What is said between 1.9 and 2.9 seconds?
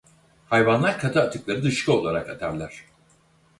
olarak atarlar.